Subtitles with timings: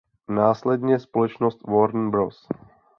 [0.29, 2.47] Následně společnost Warner Bros.